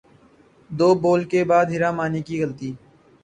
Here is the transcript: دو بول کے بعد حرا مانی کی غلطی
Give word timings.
دو 0.69 0.89
بول 1.01 1.21
کے 1.31 1.41
بعد 1.49 1.65
حرا 1.75 1.91
مانی 1.97 2.21
کی 2.27 2.35
غلطی 2.41 2.71